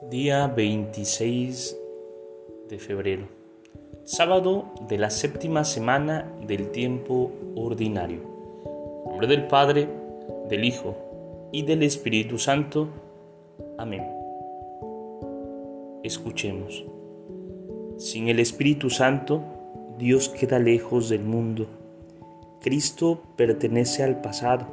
[0.00, 1.76] Día 26
[2.70, 3.26] de febrero,
[4.04, 8.20] sábado de la séptima semana del tiempo ordinario.
[9.04, 9.88] En nombre del Padre,
[10.48, 10.96] del Hijo
[11.50, 12.88] y del Espíritu Santo.
[13.76, 14.04] Amén.
[16.04, 16.84] Escuchemos.
[17.96, 19.42] Sin el Espíritu Santo,
[19.98, 21.66] Dios queda lejos del mundo.
[22.60, 24.64] Cristo pertenece al pasado.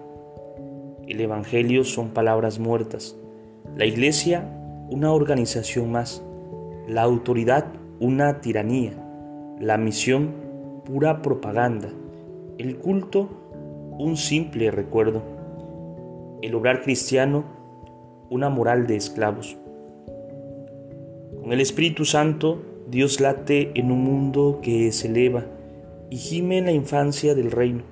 [1.08, 3.18] El Evangelio son palabras muertas.
[3.76, 6.24] La Iglesia una organización más,
[6.88, 7.66] la autoridad
[8.00, 8.94] una tiranía,
[9.60, 10.34] la misión
[10.84, 11.90] pura propaganda,
[12.58, 13.30] el culto
[13.98, 15.24] un simple recuerdo,
[16.42, 17.46] el obrar cristiano
[18.30, 19.58] una moral de esclavos.
[21.42, 25.46] Con el Espíritu Santo Dios late en un mundo que se eleva
[26.10, 27.84] y gime en la infancia del reino.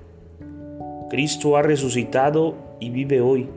[1.10, 3.48] Cristo ha resucitado y vive hoy.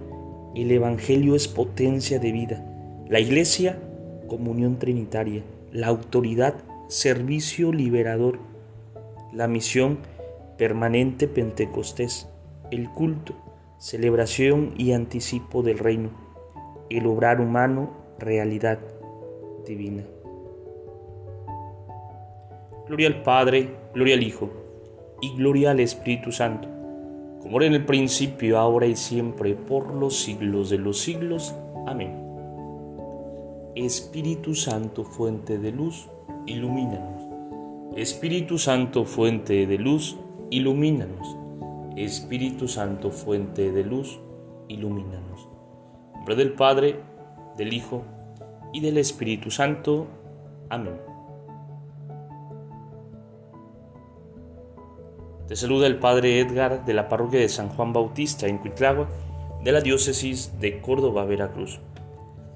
[0.55, 2.76] El Evangelio es potencia de vida.
[3.09, 3.79] La Iglesia,
[4.27, 5.41] comunión trinitaria.
[5.71, 6.55] La autoridad,
[6.89, 8.39] servicio liberador.
[9.31, 9.99] La misión,
[10.57, 12.27] permanente Pentecostés.
[12.69, 13.33] El culto,
[13.77, 16.09] celebración y anticipo del reino.
[16.89, 18.79] El obrar humano, realidad
[19.65, 20.03] divina.
[22.87, 24.49] Gloria al Padre, gloria al Hijo
[25.21, 26.67] y gloria al Espíritu Santo,
[27.41, 31.55] como era en el principio, ahora y siempre, por los siglos de los siglos.
[31.85, 32.26] Amén.
[33.85, 36.09] Espíritu Santo, fuente de luz,
[36.47, 37.21] ilumínanos.
[37.95, 40.17] Espíritu Santo, fuente de luz,
[40.49, 41.37] ilumínanos.
[41.95, 44.19] Espíritu Santo, fuente de luz,
[44.67, 45.47] ilumínanos.
[46.07, 46.99] En nombre del Padre,
[47.55, 48.01] del Hijo
[48.73, 50.07] y del Espíritu Santo.
[50.69, 50.99] Amén.
[55.47, 59.07] Te saluda el Padre Edgar de la parroquia de San Juan Bautista en Cuitlagua,
[59.63, 61.79] de la diócesis de Córdoba, Veracruz.